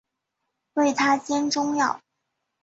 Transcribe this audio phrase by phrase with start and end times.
[0.73, 2.01] 为她煎中药